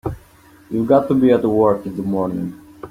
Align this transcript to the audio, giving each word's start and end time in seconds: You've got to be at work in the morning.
You've 0.71 0.87
got 0.87 1.07
to 1.09 1.13
be 1.13 1.31
at 1.31 1.43
work 1.43 1.85
in 1.85 1.95
the 1.95 2.01
morning. 2.01 2.59